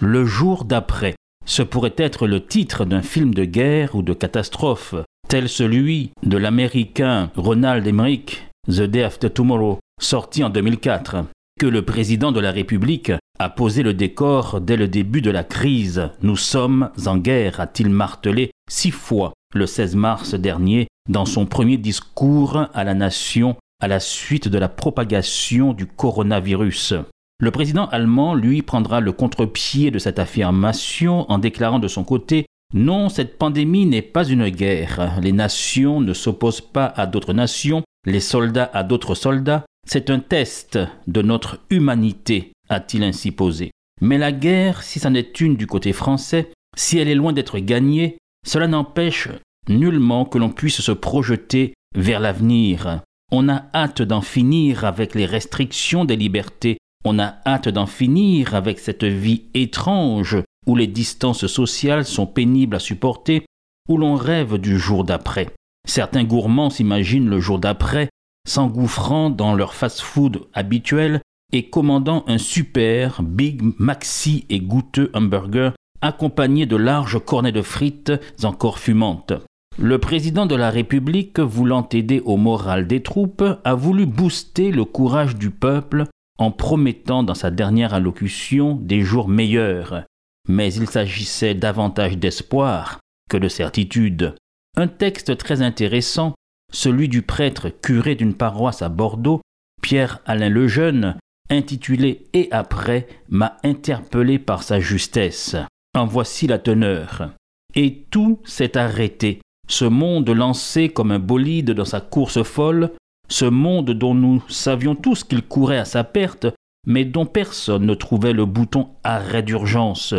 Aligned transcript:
Le 0.00 0.24
jour 0.24 0.64
d'après, 0.64 1.16
ce 1.44 1.62
pourrait 1.62 1.94
être 1.96 2.28
le 2.28 2.44
titre 2.44 2.84
d'un 2.84 3.02
film 3.02 3.34
de 3.34 3.44
guerre 3.44 3.96
ou 3.96 4.02
de 4.02 4.14
catastrophe, 4.14 4.94
tel 5.28 5.48
celui 5.48 6.12
de 6.22 6.36
l'américain 6.36 7.32
Ronald 7.34 7.84
Emmerich, 7.84 8.46
The 8.68 8.82
Day 8.82 9.02
After 9.02 9.28
Tomorrow, 9.28 9.80
sorti 10.00 10.44
en 10.44 10.50
2004, 10.50 11.24
que 11.58 11.66
le 11.66 11.82
président 11.82 12.30
de 12.30 12.38
la 12.38 12.52
République 12.52 13.10
a 13.40 13.50
posé 13.50 13.82
le 13.82 13.92
décor 13.92 14.60
dès 14.60 14.76
le 14.76 14.86
début 14.86 15.20
de 15.20 15.32
la 15.32 15.42
crise. 15.42 16.10
Nous 16.22 16.36
sommes 16.36 16.90
en 17.06 17.16
guerre, 17.16 17.58
a-t-il 17.58 17.90
martelé 17.90 18.52
six 18.70 18.92
fois 18.92 19.32
le 19.52 19.66
16 19.66 19.96
mars 19.96 20.34
dernier 20.34 20.86
dans 21.08 21.26
son 21.26 21.44
premier 21.44 21.76
discours 21.76 22.68
à 22.72 22.84
la 22.84 22.94
nation 22.94 23.56
à 23.80 23.88
la 23.88 23.98
suite 23.98 24.46
de 24.46 24.58
la 24.58 24.68
propagation 24.68 25.72
du 25.72 25.86
coronavirus. 25.86 26.94
Le 27.40 27.52
président 27.52 27.86
allemand, 27.86 28.34
lui, 28.34 28.62
prendra 28.62 28.98
le 28.98 29.12
contre-pied 29.12 29.92
de 29.92 30.00
cette 30.00 30.18
affirmation 30.18 31.30
en 31.30 31.38
déclarant 31.38 31.78
de 31.78 31.86
son 31.86 32.02
côté 32.02 32.46
Non, 32.74 33.08
cette 33.08 33.38
pandémie 33.38 33.86
n'est 33.86 34.02
pas 34.02 34.24
une 34.24 34.48
guerre. 34.48 35.20
Les 35.22 35.30
nations 35.30 36.00
ne 36.00 36.14
s'opposent 36.14 36.60
pas 36.60 36.86
à 36.86 37.06
d'autres 37.06 37.32
nations, 37.32 37.84
les 38.04 38.18
soldats 38.18 38.68
à 38.74 38.82
d'autres 38.82 39.14
soldats. 39.14 39.64
C'est 39.86 40.10
un 40.10 40.18
test 40.18 40.80
de 41.06 41.22
notre 41.22 41.60
humanité, 41.70 42.52
a-t-il 42.68 43.04
ainsi 43.04 43.30
posé. 43.30 43.70
Mais 44.00 44.18
la 44.18 44.32
guerre, 44.32 44.82
si 44.82 44.98
c'en 44.98 45.14
est 45.14 45.40
une 45.40 45.54
du 45.54 45.68
côté 45.68 45.92
français, 45.92 46.50
si 46.76 46.98
elle 46.98 47.08
est 47.08 47.14
loin 47.14 47.32
d'être 47.32 47.60
gagnée, 47.60 48.18
cela 48.44 48.66
n'empêche 48.66 49.28
nullement 49.68 50.24
que 50.24 50.38
l'on 50.38 50.50
puisse 50.50 50.80
se 50.80 50.92
projeter 50.92 51.74
vers 51.94 52.18
l'avenir. 52.18 53.02
On 53.30 53.48
a 53.48 53.66
hâte 53.74 54.02
d'en 54.02 54.22
finir 54.22 54.84
avec 54.84 55.14
les 55.14 55.26
restrictions 55.26 56.04
des 56.04 56.16
libertés, 56.16 56.77
on 57.08 57.18
a 57.18 57.36
hâte 57.46 57.70
d'en 57.70 57.86
finir 57.86 58.54
avec 58.54 58.78
cette 58.78 59.04
vie 59.04 59.44
étrange 59.54 60.36
où 60.66 60.76
les 60.76 60.86
distances 60.86 61.46
sociales 61.46 62.04
sont 62.04 62.26
pénibles 62.26 62.76
à 62.76 62.80
supporter, 62.80 63.46
où 63.88 63.96
l'on 63.96 64.14
rêve 64.14 64.58
du 64.58 64.78
jour 64.78 65.04
d'après. 65.04 65.48
Certains 65.88 66.24
gourmands 66.24 66.68
s'imaginent 66.68 67.30
le 67.30 67.40
jour 67.40 67.58
d'après, 67.58 68.10
s'engouffrant 68.46 69.30
dans 69.30 69.54
leur 69.54 69.72
fast-food 69.72 70.48
habituel 70.52 71.22
et 71.50 71.70
commandant 71.70 72.24
un 72.26 72.36
super, 72.36 73.22
big, 73.22 73.62
maxi 73.78 74.44
et 74.50 74.60
goûteux 74.60 75.10
hamburger 75.14 75.72
accompagné 76.02 76.66
de 76.66 76.76
larges 76.76 77.18
cornets 77.24 77.52
de 77.52 77.62
frites 77.62 78.12
encore 78.44 78.78
fumantes. 78.78 79.32
Le 79.78 79.98
président 79.98 80.44
de 80.44 80.56
la 80.56 80.70
République, 80.70 81.40
voulant 81.40 81.88
aider 81.90 82.20
au 82.20 82.36
moral 82.36 82.86
des 82.86 83.02
troupes, 83.02 83.44
a 83.64 83.74
voulu 83.74 84.04
booster 84.04 84.72
le 84.72 84.84
courage 84.84 85.36
du 85.36 85.50
peuple 85.50 86.04
en 86.38 86.50
promettant 86.50 87.22
dans 87.22 87.34
sa 87.34 87.50
dernière 87.50 87.94
allocution 87.94 88.74
des 88.74 89.02
jours 89.02 89.28
meilleurs. 89.28 90.04
Mais 90.48 90.72
il 90.72 90.88
s'agissait 90.88 91.54
davantage 91.54 92.16
d'espoir 92.16 93.00
que 93.28 93.36
de 93.36 93.48
certitude. 93.48 94.34
Un 94.76 94.88
texte 94.88 95.36
très 95.36 95.62
intéressant, 95.62 96.34
celui 96.72 97.08
du 97.08 97.22
prêtre 97.22 97.68
curé 97.68 98.14
d'une 98.14 98.34
paroisse 98.34 98.82
à 98.82 98.88
Bordeaux, 98.88 99.40
Pierre-Alain 99.82 100.48
Lejeune, 100.48 101.16
intitulé 101.50 102.26
Et 102.32 102.48
après, 102.50 103.06
m'a 103.28 103.56
interpellé 103.64 104.38
par 104.38 104.62
sa 104.62 104.80
justesse. 104.80 105.56
En 105.94 106.06
voici 106.06 106.46
la 106.46 106.58
teneur. 106.58 107.32
Et 107.74 108.06
tout 108.10 108.40
s'est 108.44 108.76
arrêté 108.76 109.40
ce 109.68 109.84
monde 109.84 110.30
lancé 110.30 110.88
comme 110.88 111.12
un 111.12 111.18
bolide 111.18 111.72
dans 111.72 111.84
sa 111.84 112.00
course 112.00 112.42
folle, 112.42 112.92
ce 113.28 113.44
monde 113.44 113.90
dont 113.90 114.14
nous 114.14 114.42
savions 114.48 114.94
tous 114.94 115.24
qu'il 115.24 115.42
courait 115.42 115.78
à 115.78 115.84
sa 115.84 116.04
perte, 116.04 116.46
mais 116.86 117.04
dont 117.04 117.26
personne 117.26 117.86
ne 117.86 117.94
trouvait 117.94 118.32
le 118.32 118.46
bouton 118.46 118.90
arrêt 119.04 119.42
d'urgence. 119.42 120.14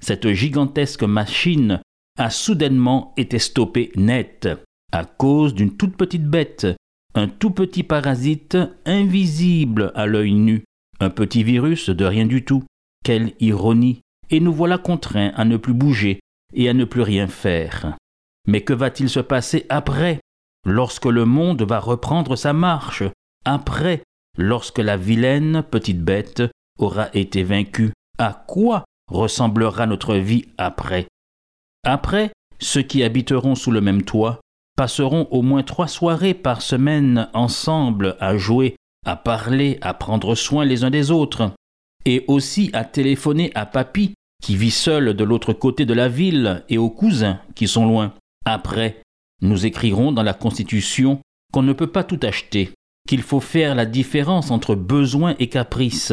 Cette 0.00 0.30
gigantesque 0.32 1.04
machine 1.04 1.80
a 2.18 2.30
soudainement 2.30 3.14
été 3.16 3.38
stoppée 3.38 3.92
net, 3.96 4.48
à 4.92 5.04
cause 5.04 5.54
d'une 5.54 5.76
toute 5.76 5.96
petite 5.96 6.24
bête, 6.24 6.66
un 7.14 7.28
tout 7.28 7.50
petit 7.50 7.82
parasite 7.82 8.58
invisible 8.84 9.92
à 9.94 10.06
l'œil 10.06 10.34
nu, 10.34 10.64
un 11.00 11.10
petit 11.10 11.44
virus 11.44 11.90
de 11.90 12.04
rien 12.04 12.26
du 12.26 12.44
tout. 12.44 12.64
Quelle 13.04 13.32
ironie 13.40 14.00
Et 14.30 14.40
nous 14.40 14.52
voilà 14.52 14.78
contraints 14.78 15.32
à 15.36 15.44
ne 15.44 15.56
plus 15.56 15.74
bouger 15.74 16.20
et 16.54 16.68
à 16.68 16.74
ne 16.74 16.84
plus 16.84 17.02
rien 17.02 17.28
faire. 17.28 17.96
Mais 18.46 18.62
que 18.62 18.72
va-t-il 18.72 19.08
se 19.08 19.20
passer 19.20 19.66
après, 19.68 20.20
lorsque 20.68 21.06
le 21.06 21.24
monde 21.24 21.62
va 21.62 21.80
reprendre 21.80 22.36
sa 22.36 22.52
marche, 22.52 23.02
après, 23.44 24.02
lorsque 24.36 24.78
la 24.78 24.96
vilaine 24.96 25.62
petite 25.68 26.02
bête 26.02 26.42
aura 26.78 27.08
été 27.14 27.42
vaincue 27.42 27.92
À 28.18 28.44
quoi 28.46 28.84
ressemblera 29.10 29.86
notre 29.86 30.14
vie 30.14 30.46
après? 30.58 31.06
Après, 31.84 32.30
ceux 32.60 32.82
qui 32.82 33.02
habiteront 33.02 33.54
sous 33.54 33.70
le 33.70 33.80
même 33.80 34.02
toit 34.02 34.40
passeront 34.76 35.26
au 35.30 35.42
moins 35.42 35.62
trois 35.62 35.88
soirées 35.88 36.34
par 36.34 36.62
semaine 36.62 37.28
ensemble 37.32 38.16
à 38.20 38.36
jouer, 38.36 38.76
à 39.06 39.16
parler, 39.16 39.78
à 39.80 39.94
prendre 39.94 40.34
soin 40.34 40.64
les 40.64 40.84
uns 40.84 40.90
des 40.90 41.10
autres, 41.10 41.52
et 42.04 42.24
aussi 42.28 42.70
à 42.72 42.84
téléphoner 42.84 43.50
à 43.54 43.66
papy 43.66 44.14
qui 44.42 44.56
vit 44.56 44.70
seul 44.70 45.14
de 45.14 45.24
l'autre 45.24 45.52
côté 45.52 45.84
de 45.84 45.94
la 45.94 46.08
ville 46.08 46.62
et 46.68 46.78
aux 46.78 46.90
cousins 46.90 47.40
qui 47.54 47.66
sont 47.66 47.86
loin. 47.86 48.14
Après, 48.44 49.00
nous 49.42 49.66
écrirons 49.66 50.12
dans 50.12 50.22
la 50.22 50.34
Constitution 50.34 51.20
qu'on 51.52 51.62
ne 51.62 51.72
peut 51.72 51.86
pas 51.86 52.04
tout 52.04 52.20
acheter, 52.22 52.72
qu'il 53.08 53.22
faut 53.22 53.40
faire 53.40 53.74
la 53.74 53.86
différence 53.86 54.50
entre 54.50 54.74
besoin 54.74 55.34
et 55.38 55.48
caprice, 55.48 56.12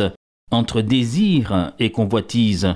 entre 0.51 0.81
désir 0.81 1.73
et 1.79 1.91
convoitise, 1.91 2.75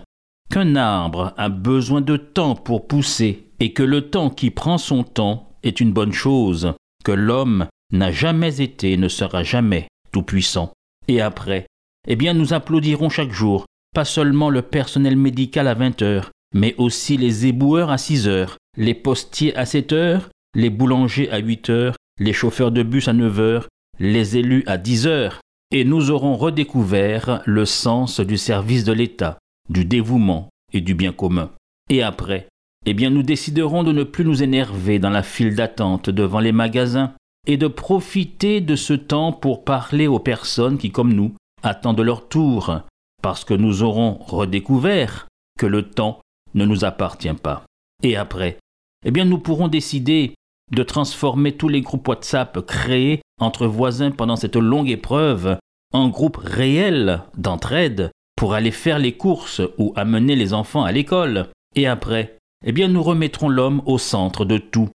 qu'un 0.52 0.76
arbre 0.76 1.34
a 1.38 1.50
besoin 1.50 2.02
de 2.02 2.18
temps 2.18 2.56
pour 2.56 2.88
pousser 2.88 3.52
et 3.60 3.74
que 3.74 3.84
le 3.84 4.10
temps 4.10 4.30
qui 4.30 4.50
prend 4.50 4.78
son 4.78 5.04
temps 5.04 5.58
est 5.64 5.80
une 5.80 5.94
bonne 5.94 6.14
chose, 6.14 6.74
que 7.04 7.12
l'homme 7.12 7.68
n'a 7.92 8.12
jamais 8.12 8.62
été 8.62 8.94
et 8.94 8.98
ne 8.98 9.08
sera 9.08 9.44
jamais 9.44 9.88
tout-puissant. 10.12 10.74
Et 11.08 11.22
après, 11.22 11.66
eh 12.08 12.16
bien 12.16 12.34
nous 12.34 12.54
applaudirons 12.54 13.10
chaque 13.10 13.32
jour, 13.32 13.66
pas 13.94 14.06
seulement 14.06 14.50
le 14.50 14.62
personnel 14.62 15.16
médical 15.16 15.68
à 15.68 15.74
20 15.74 16.02
heures, 16.02 16.32
mais 16.54 16.76
aussi 16.78 17.18
les 17.18 17.46
éboueurs 17.46 17.90
à 17.90 17.98
6 17.98 18.28
heures, 18.28 18.58
les 18.78 18.94
postiers 18.94 19.56
à 19.56 19.66
7 19.66 19.94
heures, 19.94 20.30
les 20.56 20.70
boulangers 20.70 21.30
à 21.32 21.38
8 21.38 21.70
heures, 21.70 21.96
les 22.20 22.34
chauffeurs 22.34 22.72
de 22.72 22.84
bus 22.84 23.08
à 23.08 23.14
9 23.14 23.40
heures, 23.40 23.68
les 24.00 24.38
élus 24.38 24.64
à 24.68 24.78
10 24.78 25.08
heures, 25.08 25.42
et 25.72 25.84
nous 25.84 26.10
aurons 26.10 26.36
redécouvert 26.36 27.42
le 27.46 27.66
sens 27.66 28.20
du 28.20 28.38
service 28.38 28.84
de 28.84 28.94
l'État, 28.94 29.38
du 29.70 29.86
dévouement 29.86 30.50
et 30.74 30.82
du 30.82 30.96
bien 30.96 31.12
commun. 31.12 31.52
Et 31.90 32.02
après, 32.02 32.48
eh 32.86 32.94
bien 32.94 33.10
nous 33.10 33.24
déciderons 33.24 33.84
de 33.84 33.92
ne 33.92 34.04
plus 34.04 34.26
nous 34.26 34.42
énerver 34.42 35.00
dans 35.00 35.10
la 35.10 35.24
file 35.24 35.56
d'attente 35.56 36.10
devant 36.10 36.40
les 36.40 36.52
magasins 36.52 37.14
et 37.46 37.58
de 37.58 37.68
profiter 37.68 38.62
de 38.62 38.76
ce 38.76 38.94
temps 38.94 39.32
pour 39.32 39.64
parler 39.64 40.08
aux 40.08 40.20
personnes 40.20 40.78
qui, 40.78 40.92
comme 40.92 41.14
nous, 41.14 41.34
attendent 41.64 42.02
leur 42.02 42.28
tour, 42.28 42.82
parce 43.22 43.44
que 43.44 43.54
nous 43.54 43.84
aurons 43.84 44.18
redécouvert 44.20 45.28
que 45.58 45.66
le 45.66 45.84
temps 45.84 46.22
ne 46.54 46.66
nous 46.66 46.86
appartient 46.86 47.34
pas. 47.34 47.64
Et 48.02 48.16
après, 48.16 48.58
eh 49.06 49.12
bien 49.12 49.26
nous 49.26 49.40
pourrons 49.40 49.68
décider 49.68 50.34
de 50.72 50.84
transformer 50.84 51.54
tous 51.54 51.68
les 51.68 51.82
groupes 51.82 52.08
WhatsApp 52.08 52.60
créés 52.66 53.22
entre 53.40 53.68
voisins 53.68 54.12
pendant 54.12 54.36
cette 54.36 54.56
longue 54.56 54.90
épreuve 54.90 55.58
en 55.94 56.10
groupes 56.10 56.38
réels 56.38 57.24
d'entraide 57.38 58.12
pour 58.36 58.54
aller 58.54 58.72
faire 58.72 59.00
les 59.00 59.14
courses 59.14 59.62
ou 59.78 59.94
amener 59.96 60.36
les 60.36 60.54
enfants 60.54 60.84
à 60.84 60.92
l'école. 60.92 61.50
Et 61.76 61.88
après, 61.88 62.38
eh 62.66 62.72
bien 62.72 62.88
nous 62.88 63.04
remettrons 63.04 63.50
l'homme 63.50 63.82
au 63.86 63.98
centre 63.98 64.46
de 64.46 64.58
tout, 64.58 64.90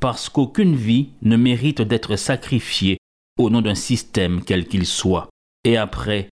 parce 0.00 0.28
qu'aucune 0.28 0.74
vie 0.74 1.10
ne 1.22 1.36
mérite 1.36 1.82
d'être 1.82 2.16
sacrifiée 2.16 2.98
au 3.38 3.50
nom 3.50 3.60
d'un 3.60 3.74
système 3.74 4.42
quel 4.44 4.66
qu'il 4.66 4.86
soit. 4.86 5.28
Et 5.64 5.76
après, 5.76 6.28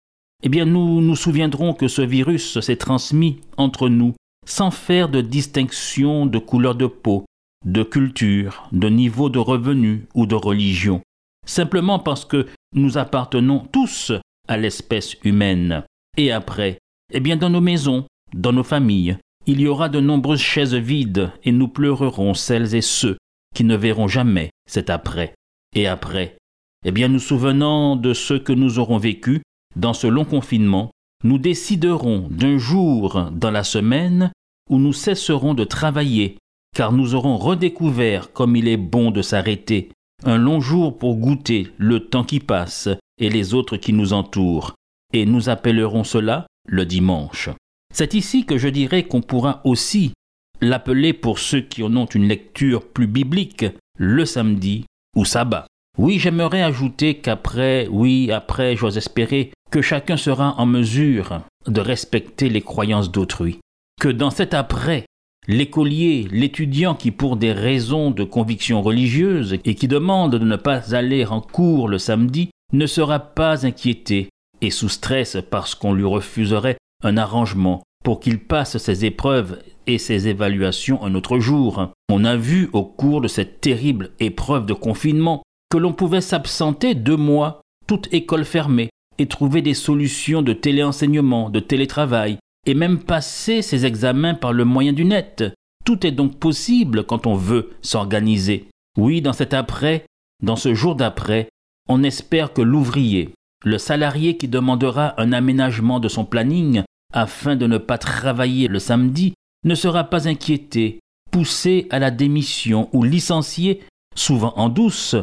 eh 0.43 0.49
bien 0.49 0.65
nous 0.65 1.01
nous 1.01 1.17
souviendrons 1.17 1.75
que 1.75 1.89
ce 1.89 2.03
virus 2.03 2.61
s'est 2.61 2.77
transmis 2.77 3.41
entre 3.57 3.89
nous 3.89 4.15
sans 4.47 4.71
faire 4.71 5.09
de 5.09 5.21
distinction 5.21 6.27
de 6.27 6.39
couleur 6.39 6.75
de 6.75 6.87
peau, 6.87 7.25
de 7.65 7.83
culture, 7.83 8.69
de 8.73 8.89
niveau 8.89 9.31
de 9.31 9.39
revenu 9.39 10.07
ou 10.15 10.27
de 10.27 10.35
religion, 10.35 11.01
simplement 11.47 11.99
parce 11.99 12.25
que 12.25 12.47
nous 12.75 12.99
appartenons 12.99 13.61
tous 13.61 14.13
à 14.49 14.57
l'espèce 14.57 15.17
humaine. 15.25 15.85
Et 16.17 16.33
après, 16.33 16.79
eh 17.13 17.21
bien 17.21 17.37
dans 17.37 17.51
nos 17.51 17.61
maisons, 17.61 18.07
dans 18.35 18.53
nos 18.53 18.65
familles. 18.65 19.19
Il 19.47 19.61
y 19.61 19.67
aura 19.67 19.89
de 19.89 20.01
nombreuses 20.01 20.41
chaises 20.41 20.75
vides 20.75 21.33
et 21.43 21.53
nous 21.53 21.69
pleurerons 21.69 22.35
celles 22.35 22.75
et 22.75 22.81
ceux 22.81 23.17
qui 23.55 23.65
ne 23.65 23.77
verront 23.77 24.09
jamais 24.09 24.51
cet 24.69 24.89
après. 24.89 25.35
Et 25.75 25.87
après, 25.87 26.37
eh 26.85 26.93
bien 26.93 27.09
nous 27.09 27.19
souvenant 27.19 27.97
de 27.97 28.15
ce 28.15 28.35
que 28.35 28.53
nous 28.53 28.79
aurons 28.79 28.99
vécu 28.99 29.43
dans 29.77 29.95
ce 29.95 30.07
long 30.07 30.25
confinement, 30.25 30.91
nous 31.25 31.39
déciderons 31.39 32.29
d'un 32.31 32.59
jour 32.59 33.31
dans 33.33 33.51
la 33.51 33.65
semaine 33.65 34.33
où 34.71 34.79
nous 34.79 34.93
cesserons 34.93 35.55
de 35.55 35.65
travailler, 35.65 36.39
car 36.77 36.93
nous 36.93 37.15
aurons 37.15 37.37
redécouvert 37.37 38.33
comme 38.33 38.57
il 38.57 38.69
est 38.69 38.77
bon 38.77 39.11
de 39.11 39.23
s'arrêter, 39.23 39.91
un 40.25 40.39
long 40.39 40.61
jour 40.61 40.97
pour 40.97 41.17
goûter 41.17 41.69
le 41.77 42.01
temps 42.01 42.25
qui 42.25 42.41
passe 42.41 42.89
et 43.19 43.29
les 43.29 43.55
autres 43.55 43.77
qui 43.77 43.93
nous 43.93 44.13
entourent, 44.13 44.75
et 45.13 45.27
nous 45.27 45.49
appellerons 45.49 46.05
cela 46.05 46.47
le 46.67 46.87
dimanche. 46.87 47.51
C'est 47.93 48.15
ici 48.15 48.47
que 48.47 48.57
je 48.57 48.69
dirais 48.69 49.05
qu'on 49.05 49.21
pourra 49.21 49.61
aussi 49.65 50.13
l'appeler 50.61 51.13
pour 51.13 51.39
ceux 51.39 51.61
qui 51.61 51.83
en 51.83 51.95
ont 51.97 52.07
une 52.07 52.29
lecture 52.29 52.87
plus 52.87 53.07
biblique, 53.07 53.67
le 53.99 54.25
samedi 54.25 54.87
ou 55.17 55.25
sabbat. 55.25 55.67
Oui, 55.99 56.19
j'aimerais 56.19 56.63
ajouter 56.63 57.17
qu'après, 57.17 57.87
oui, 57.91 58.31
après, 58.33 58.77
j'ose 58.77 58.97
espérer 58.97 59.53
que 59.71 59.83
chacun 59.83 60.17
sera 60.17 60.55
en 60.59 60.65
mesure 60.65 61.43
de 61.67 61.81
respecter 61.81 62.49
les 62.49 62.63
croyances 62.63 63.11
d'autrui. 63.11 63.59
Que 64.01 64.09
dans 64.09 64.31
cet 64.31 64.55
après, 64.55 65.05
l'écolier, 65.49 66.29
l'étudiant 66.31 66.95
qui 66.95 67.11
pour 67.11 67.37
des 67.37 67.53
raisons 67.53 68.11
de 68.11 68.25
conviction 68.25 68.83
religieuse 68.83 69.59
et 69.65 69.75
qui 69.75 69.89
demande 69.89 70.37
de 70.37 70.45
ne 70.45 70.57
pas 70.57 70.95
aller 70.95 71.27
en 71.27 71.41
cours 71.41 71.89
le 71.89 71.99
samedi 71.99 72.51
ne 72.73 72.87
sera 72.87 73.19
pas 73.19 73.67
inquiété 73.67 74.29
et 74.61 74.71
sous 74.71 74.89
stress 74.89 75.39
parce 75.51 75.75
qu'on 75.75 75.93
lui 75.93 76.05
refuserait 76.05 76.79
un 77.03 77.17
arrangement 77.17 77.83
pour 78.05 78.21
qu'il 78.21 78.39
passe 78.39 78.79
ses 78.79 79.05
épreuves 79.05 79.59
et 79.87 79.99
ses 79.99 80.29
évaluations 80.29 81.03
un 81.05 81.15
autre 81.15 81.39
jour. 81.39 81.93
On 82.11 82.25
a 82.25 82.37
vu 82.37 82.71
au 82.73 82.85
cours 82.85 83.21
de 83.21 83.29
cette 83.29 83.61
terrible 83.61 84.11
épreuve 84.21 84.67
de 84.67 84.75
confinement 84.75 85.43
que 85.71 85.79
l'on 85.79 85.93
pouvait 85.93 86.21
s'absenter 86.21 86.95
deux 86.95 87.17
mois, 87.17 87.61
toute 87.87 88.13
école 88.13 88.45
fermée, 88.45 88.91
et 89.19 89.27
trouver 89.27 89.63
des 89.63 89.75
solutions 89.75 90.43
de 90.43 90.53
téléenseignement, 90.53 91.51
de 91.51 91.61
télétravail, 91.61 92.39
et 92.67 92.75
même 92.75 92.99
passer 92.99 93.63
ses 93.63 93.87
examens 93.87 94.35
par 94.35 94.53
le 94.53 94.65
moyen 94.65 94.93
du 94.93 95.05
net. 95.05 95.45
Tout 95.85 96.07
est 96.07 96.13
donc 96.13 96.39
possible 96.39 97.05
quand 97.05 97.27
on 97.27 97.35
veut 97.35 97.71
s'organiser. 97.83 98.69
Oui, 98.97 99.21
dans 99.21 99.33
cet 99.33 99.53
après, 99.55 100.05
dans 100.43 100.57
ce 100.57 100.75
jour 100.75 100.95
d'après, 100.95 101.49
on 101.89 102.03
espère 102.03 102.53
que 102.53 102.63
l'ouvrier, 102.63 103.35
le 103.65 103.79
salarié 103.79 104.37
qui 104.37 104.49
demandera 104.49 105.21
un 105.21 105.33
aménagement 105.33 105.99
de 105.99 106.09
son 106.09 106.25
planning 106.25 106.83
afin 107.13 107.57
de 107.57 107.67
ne 107.67 107.79
pas 107.79 107.99
travailler 107.99 108.69
le 108.69 108.79
samedi, 108.79 109.35
ne 109.65 109.75
sera 109.75 110.05
pas 110.05 110.29
inquiété, 110.29 111.01
poussé 111.31 111.87
à 111.91 111.99
la 111.99 112.11
démission 112.11 112.89
ou 112.93 113.03
licencié, 113.03 113.83
souvent 114.15 114.53
en 114.57 114.69
douce. 114.69 115.17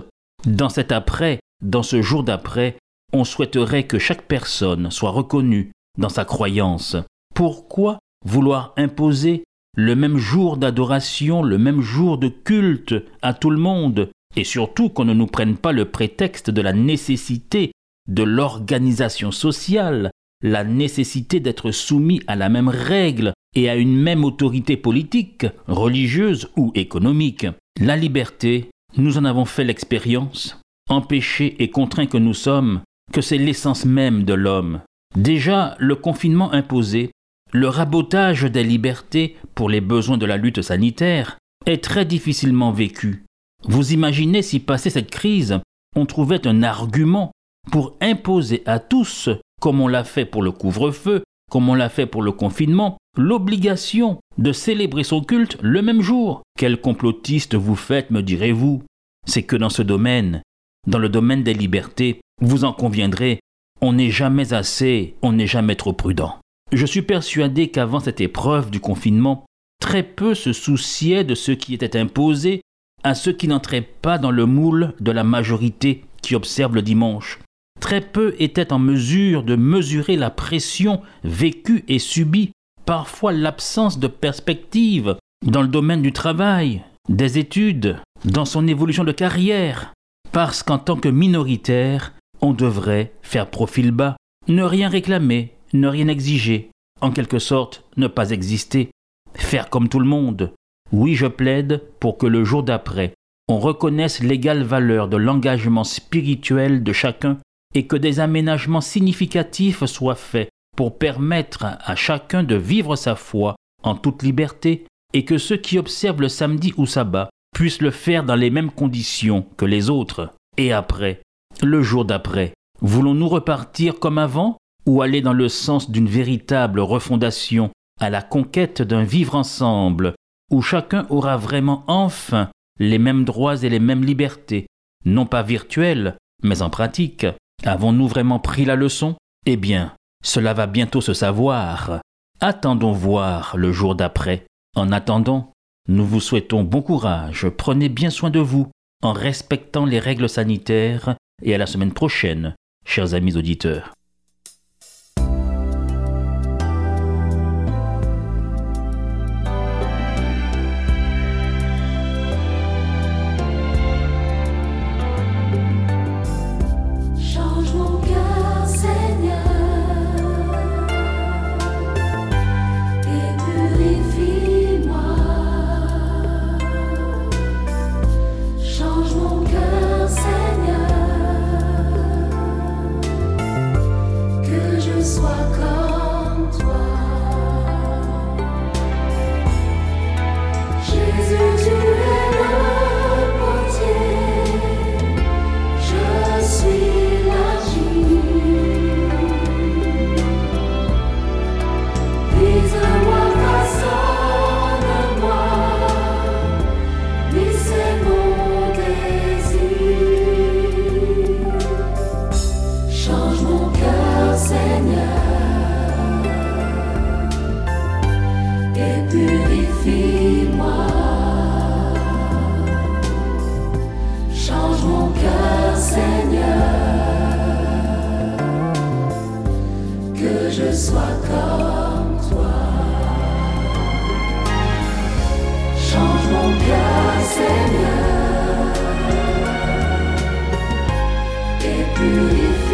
Dans 0.45 0.69
cet 0.69 0.91
après, 0.91 1.39
dans 1.61 1.83
ce 1.83 2.01
jour 2.01 2.23
d'après, 2.23 2.77
on 3.13 3.23
souhaiterait 3.23 3.83
que 3.83 3.99
chaque 3.99 4.23
personne 4.23 4.91
soit 4.91 5.09
reconnue 5.09 5.71
dans 5.97 6.09
sa 6.09 6.25
croyance. 6.25 6.95
Pourquoi 7.39 7.99
vouloir 8.25 8.73
imposer 8.75 9.45
le 9.77 9.95
même 9.95 10.17
jour 10.17 10.57
d'adoration, 10.57 11.41
le 11.41 11.57
même 11.57 11.79
jour 11.79 12.17
de 12.17 12.27
culte 12.27 12.95
à 13.21 13.33
tout 13.33 13.49
le 13.49 13.57
monde, 13.57 14.09
et 14.35 14.43
surtout 14.43 14.89
qu'on 14.89 15.05
ne 15.05 15.13
nous 15.13 15.25
prenne 15.25 15.55
pas 15.55 15.71
le 15.71 15.85
prétexte 15.85 16.49
de 16.49 16.61
la 16.61 16.73
nécessité 16.73 17.71
de 18.09 18.23
l'organisation 18.23 19.31
sociale, 19.31 20.11
la 20.41 20.65
nécessité 20.65 21.39
d'être 21.39 21.71
soumis 21.71 22.19
à 22.27 22.35
la 22.35 22.49
même 22.49 22.67
règle 22.67 23.31
et 23.55 23.69
à 23.69 23.77
une 23.77 23.95
même 23.95 24.25
autorité 24.25 24.75
politique, 24.75 25.45
religieuse 25.69 26.49
ou 26.57 26.73
économique. 26.75 27.47
La 27.79 27.95
liberté, 27.95 28.69
nous 28.97 29.17
en 29.17 29.23
avons 29.23 29.45
fait 29.45 29.63
l'expérience, 29.63 30.59
empêchés 30.89 31.55
et 31.59 31.69
contraints 31.69 32.07
que 32.07 32.17
nous 32.17 32.33
sommes, 32.33 32.81
que 33.13 33.21
c'est 33.21 33.37
l'essence 33.37 33.85
même 33.85 34.25
de 34.25 34.33
l'homme. 34.33 34.81
Déjà, 35.15 35.77
le 35.79 35.95
confinement 35.95 36.51
imposé, 36.51 37.11
le 37.51 37.67
rabotage 37.67 38.43
des 38.43 38.63
libertés 38.63 39.37
pour 39.55 39.69
les 39.69 39.81
besoins 39.81 40.17
de 40.17 40.25
la 40.25 40.37
lutte 40.37 40.61
sanitaire, 40.61 41.37
est 41.65 41.83
très 41.83 42.05
difficilement 42.05 42.71
vécu. 42.71 43.25
Vous 43.63 43.91
imaginez 43.91 44.41
si 44.41 44.59
passé 44.59 44.89
cette 44.89 45.11
crise, 45.11 45.59
on 45.95 46.05
trouvait 46.05 46.47
un 46.47 46.63
argument 46.63 47.31
pour 47.71 47.97
imposer 48.01 48.63
à 48.65 48.79
tous, 48.79 49.29
comme 49.59 49.81
on 49.81 49.87
l'a 49.87 50.03
fait 50.03 50.25
pour 50.25 50.41
le 50.41 50.51
couvre-feu, 50.51 51.23
comme 51.51 51.69
on 51.69 51.75
l'a 51.75 51.89
fait 51.89 52.05
pour 52.05 52.21
le 52.21 52.31
confinement, 52.31 52.97
l'obligation 53.17 54.19
de 54.37 54.53
célébrer 54.53 55.03
son 55.03 55.21
culte 55.21 55.57
le 55.61 55.81
même 55.81 56.01
jour. 56.01 56.43
Quel 56.57 56.79
complotiste 56.79 57.55
vous 57.55 57.75
faites, 57.75 58.11
me 58.11 58.21
direz-vous? 58.21 58.83
C'est 59.25 59.43
que 59.43 59.55
dans 59.55 59.69
ce 59.69 59.81
domaine, 59.81 60.41
dans 60.87 60.99
le 60.99 61.09
domaine 61.09 61.43
des 61.43 61.53
libertés, 61.53 62.21
vous 62.41 62.63
en 62.63 62.71
conviendrez, 62.71 63.39
on 63.81 63.93
n'est 63.93 64.11
jamais 64.11 64.53
assez, 64.53 65.15
on 65.21 65.33
n'est 65.33 65.47
jamais 65.47 65.75
trop 65.75 65.93
prudent. 65.93 66.37
Je 66.71 66.85
suis 66.85 67.01
persuadé 67.01 67.69
qu'avant 67.69 67.99
cette 67.99 68.21
épreuve 68.21 68.69
du 68.69 68.79
confinement, 68.79 69.45
très 69.81 70.03
peu 70.03 70.35
se 70.35 70.53
souciaient 70.53 71.23
de 71.23 71.33
ce 71.35 71.51
qui 71.51 71.73
était 71.73 71.97
imposé 71.97 72.61
à 73.03 73.15
ceux 73.15 73.31
qui 73.31 73.47
n'entraient 73.47 73.87
pas 74.01 74.17
dans 74.17 74.31
le 74.31 74.45
moule 74.45 74.93
de 74.99 75.11
la 75.11 75.23
majorité 75.23 76.03
qui 76.21 76.35
observe 76.35 76.75
le 76.75 76.81
dimanche. 76.81 77.39
Très 77.79 78.01
peu 78.01 78.35
étaient 78.39 78.73
en 78.73 78.79
mesure 78.79 79.43
de 79.43 79.55
mesurer 79.55 80.15
la 80.15 80.29
pression 80.29 81.01
vécue 81.23 81.85
et 81.87 81.97
subie, 81.97 82.51
parfois 82.85 83.31
l'absence 83.31 83.99
de 83.99 84.07
perspective 84.07 85.15
dans 85.45 85.61
le 85.61 85.69
domaine 85.69 86.01
du 86.01 86.11
travail, 86.11 86.83
des 87.07 87.39
études, 87.39 87.97
dans 88.25 88.45
son 88.45 88.67
évolution 88.67 89.05
de 89.05 89.13
carrière, 89.13 89.93
parce 90.31 90.61
qu'en 90.61 90.77
tant 90.77 90.97
que 90.97 91.09
minoritaire, 91.09 92.13
on 92.41 92.53
devrait 92.53 93.13
faire 93.21 93.49
profil 93.49 93.91
bas, 93.91 94.17
ne 94.47 94.63
rien 94.63 94.89
réclamer, 94.89 95.53
ne 95.73 95.87
rien 95.87 96.07
exiger, 96.07 96.71
en 97.01 97.11
quelque 97.11 97.39
sorte 97.39 97.83
ne 97.97 98.07
pas 98.07 98.31
exister, 98.31 98.91
faire 99.33 99.69
comme 99.69 99.89
tout 99.89 99.99
le 99.99 100.05
monde. 100.05 100.53
Oui, 100.91 101.15
je 101.15 101.27
plaide 101.27 101.83
pour 101.99 102.17
que 102.17 102.25
le 102.25 102.43
jour 102.43 102.63
d'après, 102.63 103.13
on 103.47 103.59
reconnaisse 103.59 104.21
l'égale 104.21 104.63
valeur 104.63 105.07
de 105.07 105.17
l'engagement 105.17 105.83
spirituel 105.83 106.83
de 106.83 106.93
chacun 106.93 107.37
et 107.75 107.85
que 107.85 107.95
des 107.95 108.19
aménagements 108.19 108.81
significatifs 108.81 109.85
soient 109.85 110.15
faits 110.15 110.49
pour 110.75 110.97
permettre 110.97 111.65
à 111.65 111.95
chacun 111.95 112.43
de 112.43 112.55
vivre 112.55 112.95
sa 112.95 113.15
foi 113.15 113.55
en 113.83 113.95
toute 113.95 114.23
liberté 114.23 114.85
et 115.13 115.25
que 115.25 115.37
ceux 115.37 115.57
qui 115.57 115.77
observent 115.77 116.21
le 116.21 116.29
samedi 116.29 116.73
ou 116.77 116.85
sabbat 116.85 117.29
puissent 117.55 117.81
le 117.81 117.91
faire 117.91 118.23
dans 118.23 118.35
les 118.35 118.49
mêmes 118.49 118.71
conditions 118.71 119.45
que 119.57 119.65
les 119.65 119.89
autres. 119.89 120.31
Et 120.57 120.71
après, 120.71 121.21
le 121.61 121.81
jour 121.81 122.05
d'après, 122.05 122.53
voulons-nous 122.81 123.27
repartir 123.27 123.99
comme 123.99 124.17
avant? 124.17 124.57
Ou 124.89 125.03
aller 125.03 125.21
dans 125.21 125.33
le 125.33 125.49
sens 125.49 125.91
d'une 125.91 126.09
véritable 126.09 126.79
refondation 126.79 127.69
à 128.01 128.09
la 128.09 128.23
conquête 128.23 128.81
d'un 128.81 129.03
vivre 129.03 129.35
ensemble 129.35 130.15
où 130.49 130.63
chacun 130.63 131.05
aura 131.11 131.37
vraiment 131.37 131.83
enfin 131.85 132.49
les 132.79 132.97
mêmes 132.97 133.23
droits 133.23 133.61
et 133.61 133.69
les 133.69 133.79
mêmes 133.79 134.03
libertés, 134.03 134.65
non 135.05 135.27
pas 135.27 135.43
virtuelles, 135.43 136.17
mais 136.41 136.63
en 136.63 136.71
pratique 136.71 137.27
Avons-nous 137.65 138.07
vraiment 138.07 138.39
pris 138.39 138.65
la 138.65 138.75
leçon? 138.75 139.15
Eh 139.45 139.57
bien, 139.57 139.93
cela 140.23 140.55
va 140.55 140.65
bientôt 140.65 141.01
se 141.01 141.13
savoir. 141.13 141.99
Attendons 142.39 142.93
voir 142.93 143.57
le 143.57 143.71
jour 143.71 143.93
d'après. 143.93 144.47
En 144.75 144.91
attendant, 144.91 145.51
nous 145.87 146.05
vous 146.05 146.21
souhaitons 146.21 146.63
bon 146.63 146.81
courage, 146.81 147.47
prenez 147.49 147.89
bien 147.89 148.09
soin 148.09 148.31
de 148.31 148.39
vous, 148.39 148.71
en 149.03 149.13
respectant 149.13 149.85
les 149.85 149.99
règles 149.99 150.29
sanitaires, 150.29 151.15
et 151.43 151.53
à 151.53 151.59
la 151.59 151.67
semaine 151.67 151.93
prochaine, 151.93 152.55
chers 152.85 153.13
amis 153.13 153.35
auditeurs. 153.37 153.93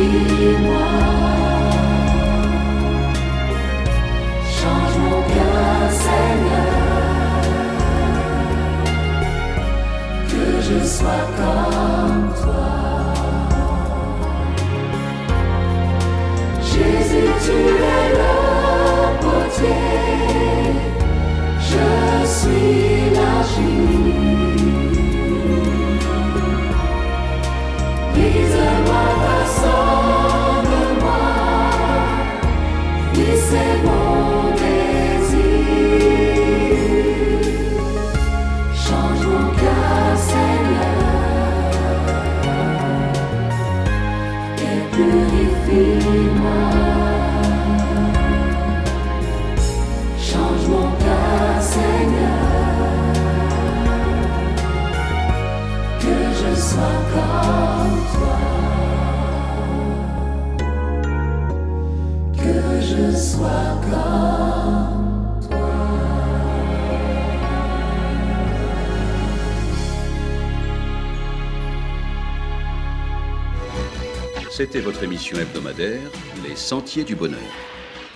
Purifie-moi. 0.05 0.85
Change 0.85 1.14
C'était 74.55 74.79
votre 74.79 75.03
émission 75.03 75.37
hebdomadaire 75.37 75.99
Les 76.47 76.55
Sentiers 76.55 77.03
du 77.03 77.13
Bonheur. 77.13 77.39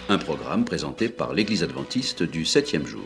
Un 0.08 0.18
programme 0.18 0.64
présenté 0.64 1.10
par 1.10 1.34
l'Église 1.34 1.64
adventiste 1.64 2.24
du 2.24 2.46
septième 2.46 2.88
jour. 2.88 3.04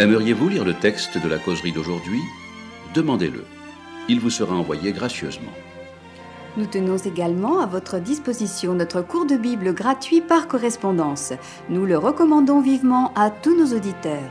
Aimeriez-vous 0.00 0.48
lire 0.48 0.64
le 0.64 0.72
texte 0.72 1.22
de 1.22 1.28
la 1.28 1.36
causerie 1.36 1.72
d'aujourd'hui? 1.72 2.22
Demandez-le. 2.94 3.44
Il 4.08 4.18
vous 4.18 4.30
sera 4.30 4.54
envoyé 4.54 4.92
gracieusement. 4.92 5.52
Nous 6.56 6.64
tenons 6.64 6.96
également 6.96 7.60
à 7.60 7.66
votre 7.66 7.98
disposition 7.98 8.72
notre 8.72 9.02
cours 9.02 9.26
de 9.26 9.36
Bible 9.36 9.74
gratuit 9.74 10.22
par 10.22 10.48
correspondance. 10.48 11.34
Nous 11.68 11.84
le 11.84 11.98
recommandons 11.98 12.62
vivement 12.62 13.12
à 13.14 13.28
tous 13.28 13.54
nos 13.54 13.76
auditeurs. 13.76 14.30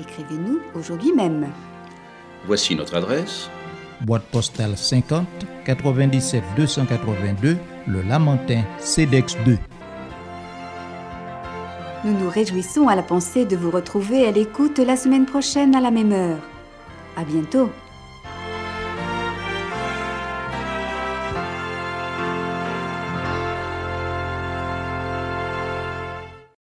Écrivez-nous 0.00 0.60
aujourd'hui 0.74 1.12
même. 1.12 1.46
Voici 2.46 2.74
notre 2.74 2.96
adresse 2.96 3.50
boîte 4.00 4.24
postale 4.32 4.78
50 4.78 5.26
97 5.66 6.42
282, 6.56 7.58
le 7.86 8.02
Lamentin 8.02 8.62
CEDEX 8.78 9.36
2. 9.44 9.58
Nous 12.04 12.18
nous 12.18 12.28
réjouissons 12.28 12.88
à 12.88 12.96
la 12.96 13.02
pensée 13.02 13.44
de 13.44 13.56
vous 13.56 13.70
retrouver 13.70 14.26
à 14.26 14.32
l'écoute 14.32 14.80
la 14.80 14.96
semaine 14.96 15.24
prochaine 15.24 15.76
à 15.76 15.80
la 15.80 15.92
même 15.92 16.12
heure. 16.12 16.40
À 17.16 17.22
bientôt. 17.22 17.70